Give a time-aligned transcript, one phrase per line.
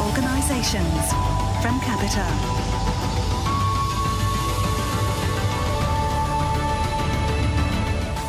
[0.00, 1.12] Organisations
[1.60, 2.24] from Capita.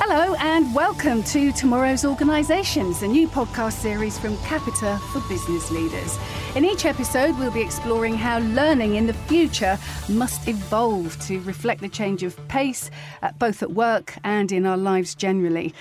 [0.01, 6.17] Hello, and welcome to Tomorrow's Organisations, a new podcast series from Capita for business leaders.
[6.55, 9.77] In each episode, we'll be exploring how learning in the future
[10.09, 12.89] must evolve to reflect the change of pace,
[13.21, 15.75] uh, both at work and in our lives generally.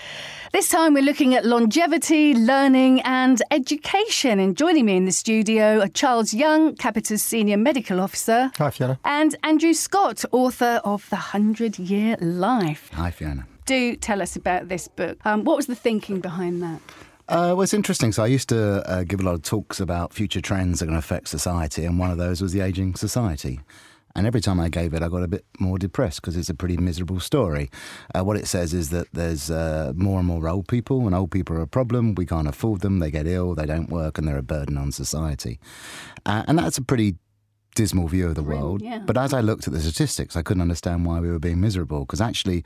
[0.52, 4.38] This time, we're looking at longevity, learning, and education.
[4.38, 8.50] And joining me in the studio are Charles Young, Capita's Senior Medical Officer.
[8.56, 8.98] Hi, Fiona.
[9.04, 12.90] And Andrew Scott, author of The Hundred Year Life.
[12.94, 15.18] Hi, Fiona do tell us about this book.
[15.26, 16.80] Um, what was the thinking behind that?
[17.28, 18.10] Uh, well, it's interesting.
[18.12, 20.88] So I used to uh, give a lot of talks about future trends that are
[20.88, 23.60] going to affect society, and one of those was the aging society.
[24.18, 26.54] And every time I gave it, I got a bit more depressed because it's a
[26.54, 27.70] pretty miserable story.
[28.12, 31.30] Uh, what it says is that there's uh, more and more old people, and old
[31.30, 32.16] people are a problem.
[32.16, 32.98] We can't afford them.
[32.98, 35.60] They get ill, they don't work, and they're a burden on society.
[36.26, 37.14] Uh, and that's a pretty
[37.76, 38.82] dismal view of the world.
[38.82, 38.98] Yeah.
[38.98, 42.00] But as I looked at the statistics, I couldn't understand why we were being miserable
[42.00, 42.64] because actually,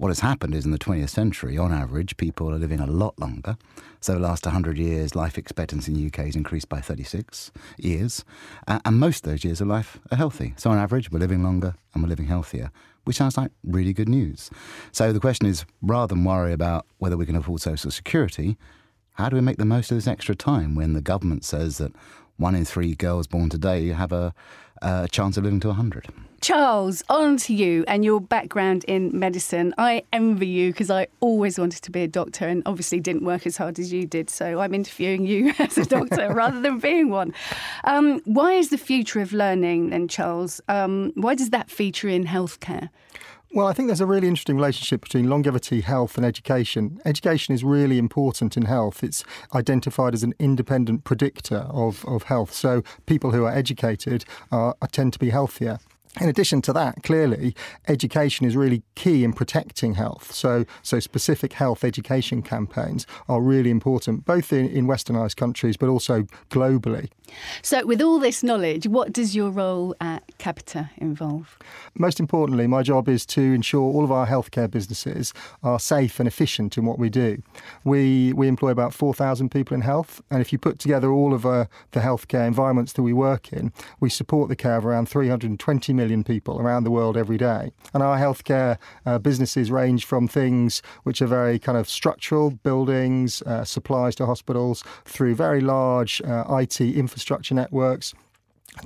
[0.00, 3.18] what has happened is in the 20th century, on average, people are living a lot
[3.18, 3.58] longer.
[4.00, 8.24] So, the last 100 years, life expectancy in the UK has increased by 36 years.
[8.66, 10.54] And most of those years of life are healthy.
[10.56, 12.70] So, on average, we're living longer and we're living healthier,
[13.04, 14.48] which sounds like really good news.
[14.90, 18.56] So, the question is rather than worry about whether we can afford Social Security,
[19.12, 21.92] how do we make the most of this extra time when the government says that
[22.38, 24.32] one in three girls born today have a,
[24.80, 26.06] a chance of living to 100?
[26.40, 29.74] Charles, on to you and your background in medicine.
[29.76, 33.46] I envy you because I always wanted to be a doctor and obviously didn't work
[33.46, 34.30] as hard as you did.
[34.30, 37.34] So I'm interviewing you as a doctor rather than being one.
[37.84, 40.62] Um, why is the future of learning then, Charles?
[40.68, 42.88] Um, why does that feature in healthcare?
[43.52, 47.00] Well, I think there's a really interesting relationship between longevity, health, and education.
[47.04, 49.02] Education is really important in health.
[49.02, 49.24] It's
[49.54, 52.54] identified as an independent predictor of, of health.
[52.54, 55.80] So people who are educated are, tend to be healthier.
[56.18, 57.54] In addition to that, clearly,
[57.86, 60.32] education is really key in protecting health.
[60.32, 65.88] So, so specific health education campaigns are really important, both in, in westernised countries but
[65.88, 67.10] also globally.
[67.62, 71.56] So, with all this knowledge, what does your role at Capita involve?
[71.94, 75.32] Most importantly, my job is to ensure all of our healthcare businesses
[75.62, 77.40] are safe and efficient in what we do.
[77.84, 81.46] We, we employ about 4,000 people in health, and if you put together all of
[81.46, 85.92] uh, the healthcare environments that we work in, we support the care of around 320
[85.92, 87.72] million people around the world every day.
[87.92, 93.42] And our healthcare uh, businesses range from things which are very kind of structural, buildings,
[93.42, 98.14] uh, supplies to hospitals, through very large uh, IT infrastructure networks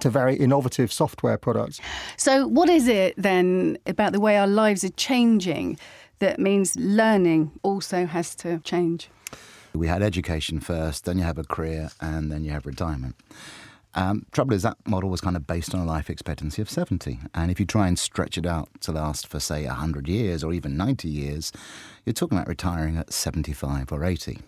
[0.01, 1.81] to very innovative software products.
[2.17, 5.79] So, what is it then about the way our lives are changing
[6.19, 9.11] that means learning also has to change?
[9.75, 13.17] We had education first, then you have a career, and then you have retirement.
[13.95, 17.21] Um, trouble is, that model was kind of based on a life expectancy of 70.
[17.35, 20.53] And if you try and stretch it out to last for, say, 100 years or
[20.53, 21.53] even 90 years,
[22.05, 24.41] you're talking about retiring at 75 or 80,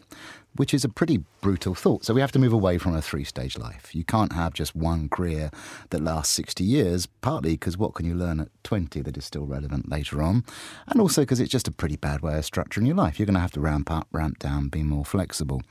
[0.57, 2.05] which is a pretty brutal thought.
[2.05, 3.95] So we have to move away from a three stage life.
[3.95, 5.51] You can't have just one career
[5.91, 9.47] that lasts 60 years, partly because what can you learn at 20 that is still
[9.47, 10.45] relevant later on?
[10.89, 13.19] And also because it's just a pretty bad way of structuring your life.
[13.19, 15.63] You're going to have to ramp up, ramp down, be more flexible.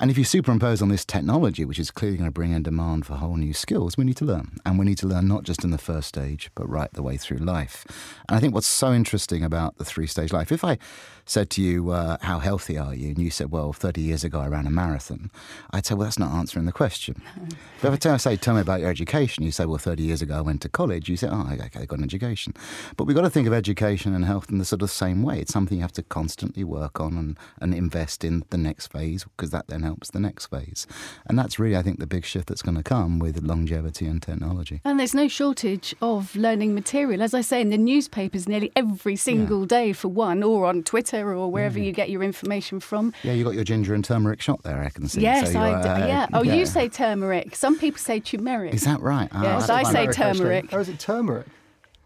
[0.00, 3.06] And if you superimpose on this technology, which is clearly going to bring in demand
[3.06, 4.58] for whole new skills, we need to learn.
[4.66, 7.16] And we need to learn not just in the first stage, but right the way
[7.16, 7.86] through life.
[8.28, 10.78] And I think what's so interesting about the three stage life, if I
[11.26, 13.08] said to you, uh, How healthy are you?
[13.08, 15.30] And you said, Well, 30 years ago I ran a marathon,
[15.70, 17.22] I'd say, Well, that's not answering the question.
[17.82, 20.36] but if I say, Tell me about your education, you say, Well, 30 years ago
[20.36, 22.54] I went to college, you say, Oh, okay, I got an education.
[22.96, 25.40] But we've got to think of education and health in the sort of same way.
[25.40, 29.24] It's something you have to constantly work on and, and invest in the next phase,
[29.36, 30.86] because that then helps the next phase.
[31.26, 34.20] And that's really, I think, the big shift that's going to come with longevity and
[34.20, 34.80] technology.
[34.84, 37.22] And there's no shortage of learning material.
[37.22, 39.76] As I say, in the newspapers nearly every single yeah.
[39.78, 41.86] day for one, or on Twitter or wherever yeah.
[41.86, 43.12] you get your information from.
[43.22, 45.20] Yeah, you got your ginger and turmeric shot there, I can see.
[45.20, 45.72] Yes, so I.
[45.72, 46.26] Uh, yeah.
[46.32, 46.54] Oh, yeah.
[46.54, 47.54] you say turmeric.
[47.54, 48.74] Some people say turmeric.
[48.74, 49.28] Is that right?
[49.32, 50.72] Oh, yes, I, I say turmeric.
[50.72, 51.46] Or is it turmeric?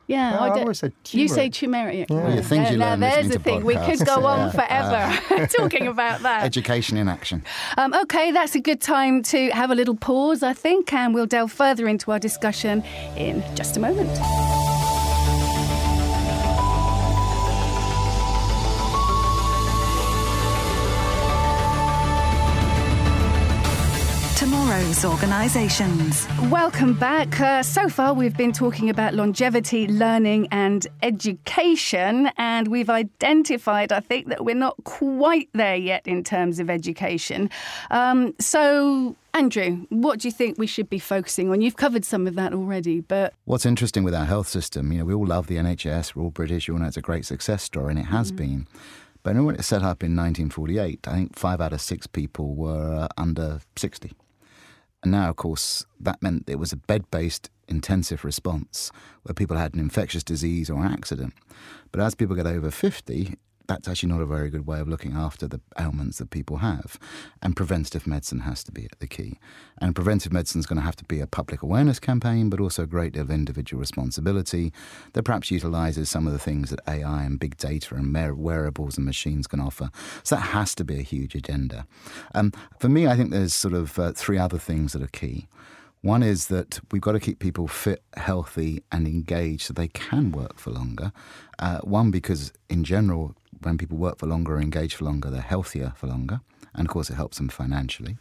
[0.08, 1.12] Yeah, no, I, I always say turmeric.
[1.12, 1.96] You say turmeric.
[1.98, 2.16] Yeah.
[2.16, 3.60] Well, yeah, things you now, learn there's the thing.
[3.60, 3.64] Podcasts.
[3.64, 6.44] We could go on forever talking about that.
[6.44, 7.44] Education in action.
[7.76, 11.26] Um, okay, that's a good time to have a little pause, I think, and we'll
[11.26, 12.82] delve further into our discussion
[13.16, 14.57] in just a moment.
[24.88, 26.26] Tomorrow's Organisations.
[26.50, 27.38] Welcome back.
[27.38, 34.00] Uh, so far, we've been talking about longevity, learning, and education, and we've identified, I
[34.00, 37.50] think, that we're not quite there yet in terms of education.
[37.90, 41.60] Um, so, Andrew, what do you think we should be focusing on?
[41.60, 43.34] You've covered some of that already, but.
[43.44, 46.30] What's interesting with our health system, you know, we all love the NHS, we're all
[46.30, 48.36] British, you all know it's a great success story, and it has mm.
[48.36, 48.68] been.
[49.22, 52.94] But when it set up in 1948, I think five out of six people were
[53.02, 54.12] uh, under 60.
[55.02, 58.90] And now, of course, that meant it was a bed based intensive response
[59.22, 61.34] where people had an infectious disease or accident.
[61.92, 63.36] But as people get over 50,
[63.68, 66.98] that's actually not a very good way of looking after the ailments that people have.
[67.42, 69.38] And preventative medicine has to be the key.
[69.76, 72.82] And preventive medicine is going to have to be a public awareness campaign, but also
[72.82, 74.72] a great deal of individual responsibility
[75.12, 79.04] that perhaps utilizes some of the things that AI and big data and wearables and
[79.04, 79.90] machines can offer.
[80.22, 81.86] So that has to be a huge agenda.
[82.34, 85.46] Um, for me, I think there's sort of uh, three other things that are key.
[86.02, 90.30] One is that we've got to keep people fit, healthy, and engaged so they can
[90.30, 91.12] work for longer.
[91.58, 95.40] Uh, one, because in general, when people work for longer or engage for longer, they're
[95.40, 96.40] healthier for longer.
[96.74, 98.16] And of course, it helps them financially.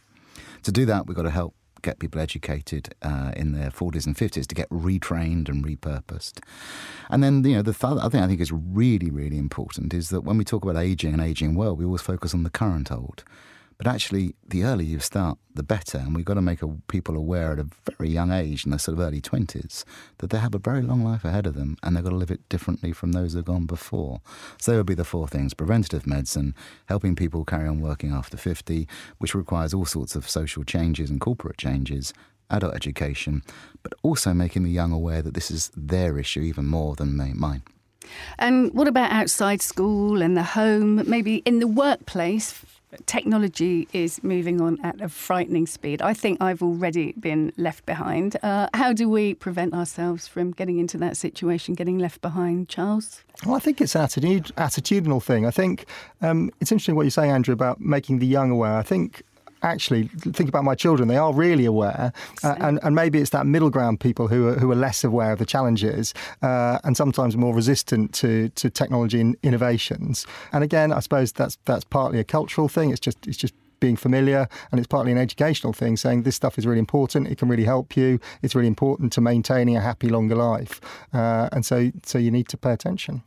[0.64, 4.16] To do that, we've got to help get people educated uh, in their 40s and
[4.16, 6.40] 50s to get retrained and repurposed.
[7.08, 10.08] And then, you know, the th- other thing I think is really, really important is
[10.10, 12.90] that when we talk about aging and aging well, we always focus on the current
[12.90, 13.22] old.
[13.78, 15.98] But actually, the earlier you start, the better.
[15.98, 18.78] And we've got to make a, people aware at a very young age, in their
[18.78, 19.84] sort of early 20s,
[20.18, 22.32] that they have a very long life ahead of them and they've got to live
[22.32, 24.20] it differently from those who've gone before.
[24.60, 28.36] So, there would be the four things preventative medicine, helping people carry on working after
[28.36, 28.88] 50,
[29.18, 32.12] which requires all sorts of social changes and corporate changes,
[32.50, 33.42] adult education,
[33.84, 37.62] but also making the young aware that this is their issue even more than mine.
[38.38, 42.64] And what about outside school and the home, maybe in the workplace?
[43.06, 46.02] Technology is moving on at a frightening speed.
[46.02, 48.36] I think I've already been left behind.
[48.42, 53.22] Uh, how do we prevent ourselves from getting into that situation, getting left behind, Charles?
[53.44, 55.46] Well, I think it's an attitudinal thing.
[55.46, 55.86] I think
[56.22, 58.76] um, it's interesting what you say, Andrew, about making the young aware.
[58.76, 59.22] I think
[59.62, 62.12] actually think about my children, they are really aware,
[62.42, 65.32] uh, and and maybe it's that middle ground people who are who are less aware
[65.32, 70.26] of the challenges uh, and sometimes more resistant to to technology and innovations.
[70.52, 72.90] And again, I suppose that's that's partly a cultural thing.
[72.90, 76.58] It's just it's just being familiar and it's partly an educational thing saying this stuff
[76.58, 80.08] is really important it can really help you it's really important to maintaining a happy
[80.08, 80.80] longer life
[81.12, 83.22] uh, and so so you need to pay attention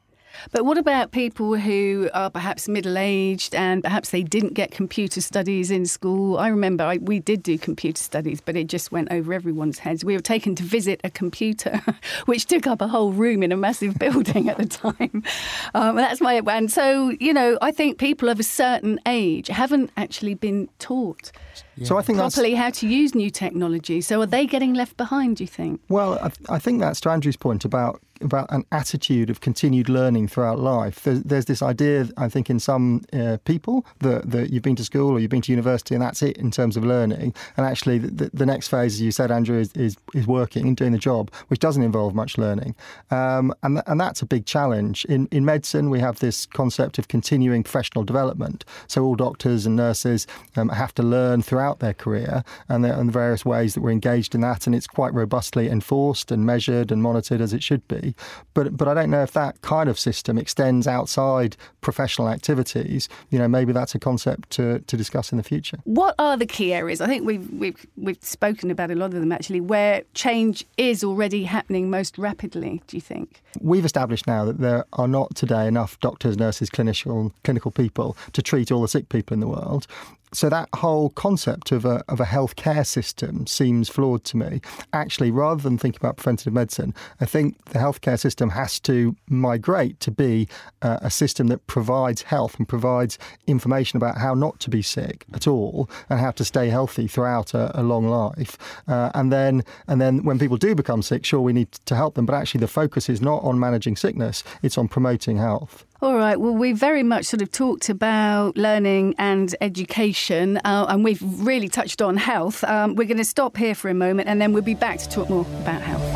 [0.51, 5.21] but what about people who are perhaps middle aged and perhaps they didn't get computer
[5.21, 6.37] studies in school?
[6.37, 10.03] I remember I, we did do computer studies, but it just went over everyone's heads.
[10.03, 11.81] We were taken to visit a computer,
[12.25, 15.23] which took up a whole room in a massive building at the time.
[15.73, 19.91] Um, that's my and so you know I think people of a certain age haven't
[19.95, 21.31] actually been taught
[21.77, 21.87] yeah.
[21.87, 24.01] So I think properly how to use new technology.
[24.01, 25.37] So are they getting left behind?
[25.37, 25.81] Do you think?
[25.89, 30.27] Well, I, I think that's to Andrew's point about about an attitude of continued learning
[30.27, 31.03] throughout life.
[31.03, 34.83] There's, there's this idea, I think, in some uh, people that, that you've been to
[34.83, 37.33] school or you've been to university and that's it in terms of learning.
[37.57, 40.75] And actually, the, the next phase, as you said, Andrew, is, is, is working and
[40.75, 42.75] doing the job, which doesn't involve much learning.
[43.11, 45.05] Um, and, and that's a big challenge.
[45.05, 48.65] In, in medicine, we have this concept of continuing professional development.
[48.87, 52.99] So all doctors and nurses um, have to learn throughout throughout their career and the,
[52.99, 54.65] and the various ways that we're engaged in that.
[54.65, 58.10] And it's quite robustly enforced and measured and monitored as it should be.
[58.53, 63.09] But, but I don't know if that kind of system extends outside professional activities.
[63.29, 65.77] You know, maybe that's a concept to, to discuss in the future.
[65.83, 67.01] What are the key areas?
[67.01, 71.03] I think we've, we've, we've spoken about a lot of them actually, where change is
[71.03, 73.41] already happening most rapidly, do you think?
[73.59, 78.41] We've established now that there are not today enough doctors, nurses, clinical, clinical people to
[78.41, 79.87] treat all the sick people in the world
[80.33, 84.61] so that whole concept of a, of a healthcare system seems flawed to me.
[84.93, 89.99] Actually, rather than thinking about preventative medicine, I think the healthcare system has to migrate
[90.01, 90.47] to be
[90.81, 95.25] uh, a system that provides health and provides information about how not to be sick
[95.33, 98.57] at all and how to stay healthy throughout a, a long life.
[98.87, 102.15] Uh, and then, and then when people do become sick, sure, we need to help
[102.15, 105.85] them, but actually the focus is not on managing sickness; it's on promoting health.
[106.01, 106.35] All right.
[106.39, 111.69] Well, we very much sort of talked about learning and education, uh, and we've really
[111.69, 112.63] touched on health.
[112.63, 115.07] Um, we're going to stop here for a moment, and then we'll be back to
[115.07, 116.10] talk more about health.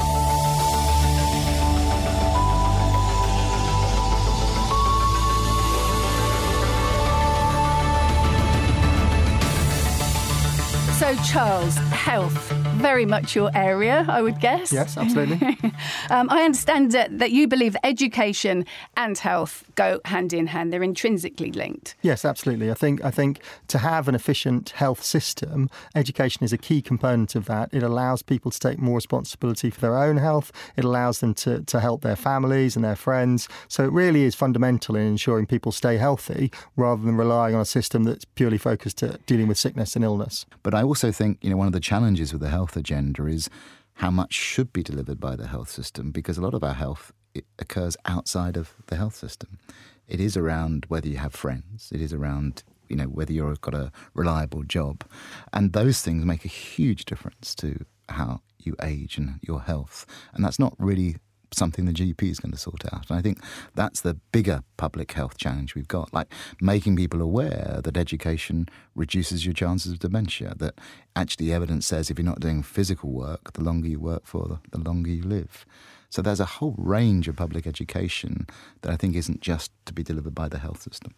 [11.35, 14.71] Charles, health, very much your area, I would guess.
[14.71, 15.57] Yes, absolutely.
[16.09, 18.65] um, I understand that, that you believe education
[18.95, 21.95] and health go hand in hand, they're intrinsically linked.
[22.01, 22.71] Yes, absolutely.
[22.71, 27.35] I think I think to have an efficient health system, education is a key component
[27.35, 27.69] of that.
[27.73, 30.51] It allows people to take more responsibility for their own health.
[30.77, 33.49] It allows them to, to help their families and their friends.
[33.67, 37.65] So it really is fundamental in ensuring people stay healthy rather than relying on a
[37.65, 40.45] system that's purely focused at dealing with sickness and illness.
[40.63, 43.50] But I also think, you know, one of the challenges with the health agenda is
[43.96, 47.12] how much should be delivered by the health system because a lot of our health
[47.60, 49.60] occurs outside of the health system.
[50.08, 51.91] It is around whether you have friends.
[51.94, 55.03] It is around you know whether you've got a reliable job,
[55.51, 60.05] and those things make a huge difference to how you age and your health.
[60.34, 61.17] And that's not really
[61.55, 63.09] something the GP is going to sort out.
[63.09, 63.39] And I think
[63.75, 66.31] that's the bigger public health challenge we've got, like
[66.62, 70.75] making people aware that education reduces your chances of dementia, that
[71.15, 74.79] actually evidence says if you're not doing physical work, the longer you work for, the
[74.79, 75.65] longer you live.
[76.09, 78.47] So there's a whole range of public education
[78.81, 81.13] that I think isn't just to be delivered by the health system.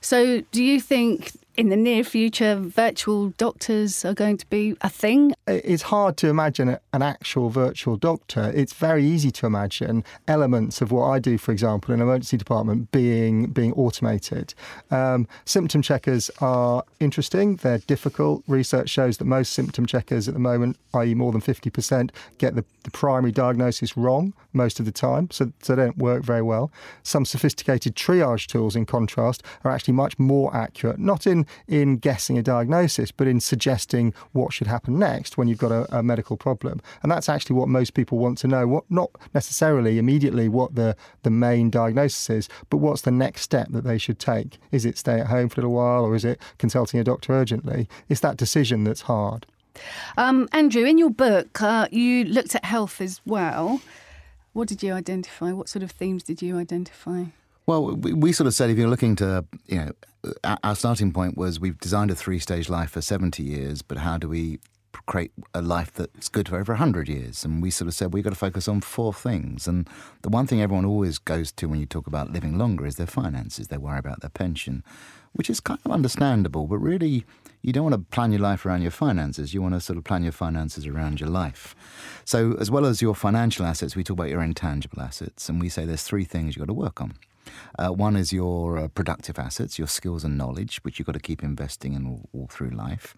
[0.00, 4.88] So, do you think in the near future virtual doctors are going to be a
[4.88, 5.34] thing?
[5.46, 8.52] It's hard to imagine an actual virtual doctor.
[8.54, 12.36] It's very easy to imagine elements of what I do, for example, in an emergency
[12.36, 14.54] department being being automated.
[14.90, 17.56] Um, symptom checkers are interesting.
[17.56, 18.44] They're difficult.
[18.46, 22.64] Research shows that most symptom checkers at the moment, i.e., more than 50%, get the,
[22.84, 26.70] the primary diagnosis wrong most of the time, so, so they don't work very well.
[27.02, 32.38] Some sophisticated triage tools, in contrast, are actually much more accurate, not in, in guessing
[32.38, 36.36] a diagnosis, but in suggesting what should happen next when you've got a, a medical
[36.36, 36.80] problem.
[37.02, 40.96] And that's actually what most people want to know, what not necessarily immediately what the,
[41.22, 44.58] the main diagnosis is, but what's the next step that they should take.
[44.72, 47.32] Is it stay at home for a little while or is it consulting a doctor
[47.32, 47.88] urgently?
[48.08, 49.46] It's that decision that's hard.
[50.16, 53.80] Um, Andrew, in your book, uh, you looked at health as well.
[54.52, 55.52] What did you identify?
[55.52, 57.24] What sort of themes did you identify?
[57.70, 59.92] Well, we, sort of said if you're looking to, you know,
[60.64, 64.18] our starting point was we've designed a three stage life for 70 years, but how
[64.18, 64.58] do we
[65.06, 67.44] create a life that's good for over 100 years?
[67.44, 69.68] And we sort of said we've got to focus on four things.
[69.68, 69.88] And
[70.22, 73.06] the one thing everyone always goes to when you talk about living longer is their
[73.06, 73.68] finances.
[73.68, 74.82] They worry about their pension,
[75.34, 77.24] which is kind of understandable, but really,
[77.62, 79.54] you don't want to plan your life around your finances.
[79.54, 81.76] You want to sort of plan your finances around your life.
[82.24, 85.68] So, as well as your financial assets, we talk about your intangible assets, and we
[85.68, 87.14] say there's three things you've got to work on.
[87.78, 91.20] Uh, one is your uh, productive assets, your skills and knowledge, which you've got to
[91.20, 93.16] keep investing in all, all, through life.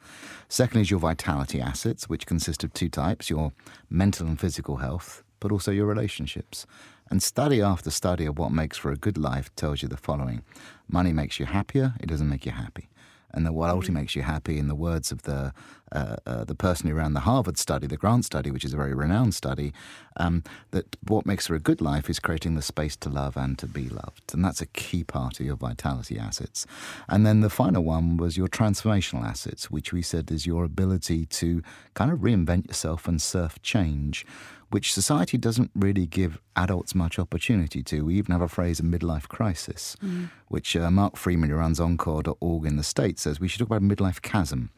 [0.48, 3.52] Second is your vitality assets, which consist of two types your
[3.90, 6.66] mental and physical health, but also your relationships.
[7.10, 10.42] And study after study of what makes for a good life tells you the following
[10.88, 12.88] money makes you happier, it doesn't make you happy
[13.32, 15.52] and that what ultimately makes you happy, in the words of the
[15.92, 18.76] uh, uh, the person who ran the Harvard study, the Grant study, which is a
[18.76, 19.72] very renowned study,
[20.16, 23.58] um, that what makes for a good life is creating the space to love and
[23.58, 26.66] to be loved, and that's a key part of your vitality assets.
[27.08, 31.26] And then the final one was your transformational assets, which we said is your ability
[31.26, 31.62] to
[31.94, 34.26] kind of reinvent yourself and surf change
[34.72, 38.06] which society doesn't really give adults much opportunity to.
[38.06, 40.30] We even have a phrase, a midlife crisis, mm.
[40.48, 43.82] which uh, Marc Freedman, who runs Encore.org in the States, says we should talk about
[43.82, 44.70] a midlife chasm.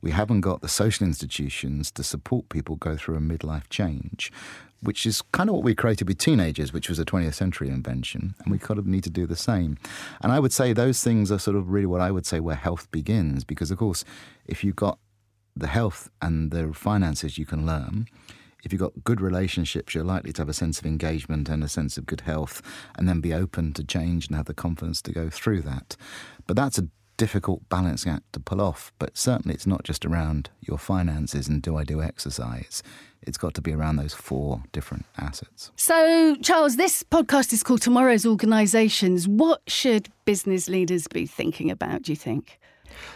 [0.00, 4.32] We haven't got the social institutions to support people go through a midlife change,
[4.80, 8.34] which is kind of what we created with teenagers, which was a 20th century invention,
[8.40, 9.76] and we kind of need to do the same.
[10.22, 12.56] And I would say those things are sort of really what I would say where
[12.56, 14.04] health begins, because of course,
[14.46, 14.98] if you've got
[15.54, 18.06] the health and the finances, you can learn
[18.62, 21.68] if you've got good relationships, you're likely to have a sense of engagement and a
[21.68, 22.62] sense of good health,
[22.96, 25.96] and then be open to change and have the confidence to go through that.
[26.46, 28.92] But that's a difficult balancing act to pull off.
[28.98, 32.82] But certainly, it's not just around your finances and do I do exercise.
[33.22, 35.70] It's got to be around those four different assets.
[35.76, 39.28] So, Charles, this podcast is called Tomorrow's Organisations.
[39.28, 42.58] What should business leaders be thinking about, do you think?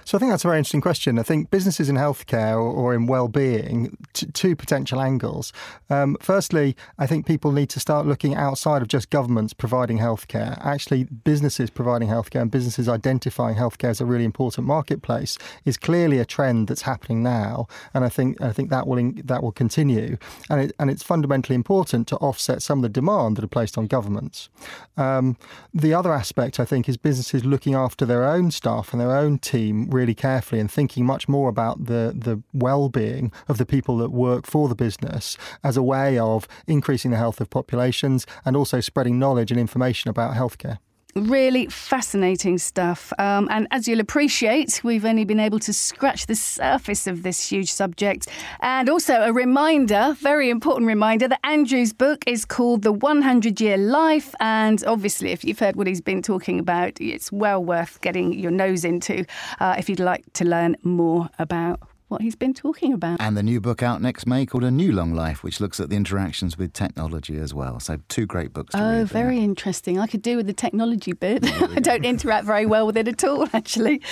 [0.04, 1.18] So I think that's a very interesting question.
[1.18, 5.52] I think businesses in healthcare or, in well-being, t- two potential angles.
[5.90, 10.58] Um, firstly, I think people need to start looking outside of just governments providing healthcare.
[10.64, 16.18] Actually, businesses providing healthcare and businesses identifying healthcare as a really important marketplace is clearly
[16.18, 19.52] a trend that's happening now, and I think I think that will in, that will
[19.52, 20.16] continue.
[20.48, 23.76] And it, and it's fundamentally important to offset some of the demand that are placed
[23.78, 24.48] on governments.
[24.96, 25.36] Um,
[25.74, 29.38] the other aspect, I think, is businesses looking after their own staff and their own
[29.38, 33.66] team team really carefully and thinking much more about the, the well being of the
[33.66, 38.26] people that work for the business as a way of increasing the health of populations
[38.44, 40.78] and also spreading knowledge and information about healthcare.
[41.16, 43.10] Really fascinating stuff.
[43.18, 47.48] Um, and as you'll appreciate, we've only been able to scratch the surface of this
[47.48, 48.28] huge subject.
[48.60, 53.78] And also a reminder, very important reminder, that Andrew's book is called The 100 Year
[53.78, 54.34] Life.
[54.40, 58.50] And obviously, if you've heard what he's been talking about, it's well worth getting your
[58.50, 59.24] nose into
[59.58, 63.20] uh, if you'd like to learn more about what he's been talking about.
[63.20, 65.90] And the new book out next May called A New Long Life, which looks at
[65.90, 67.80] the interactions with technology as well.
[67.80, 69.44] So, two great books to oh, very there.
[69.44, 69.98] interesting.
[69.98, 71.44] I could do with the technology bit.
[71.62, 74.02] I don't interact very well with it at all, actually.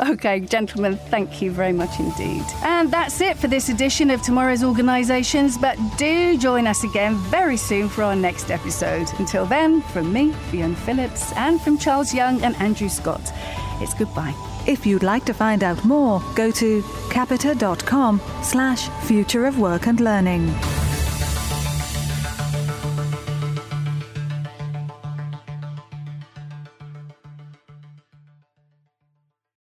[0.00, 2.44] Okay, gentlemen, thank you very much indeed.
[2.62, 5.58] And that's it for this edition of Tomorrow's Organisations.
[5.58, 9.08] But do join us again very soon for our next episode.
[9.18, 13.32] Until then, from me, Fiona Phillips, and from Charles Young and Andrew Scott,
[13.80, 14.51] it's goodbye.
[14.66, 20.00] If you'd like to find out more, go to capita.com slash future of work and
[20.00, 20.81] learning.